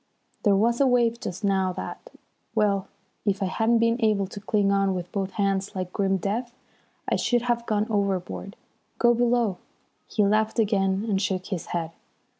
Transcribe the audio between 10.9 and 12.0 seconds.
and shook his head.